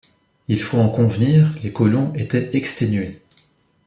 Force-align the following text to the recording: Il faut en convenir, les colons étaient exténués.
Il 0.47 0.63
faut 0.63 0.79
en 0.79 0.89
convenir, 0.89 1.53
les 1.61 1.71
colons 1.71 2.11
étaient 2.15 2.57
exténués. 2.57 3.21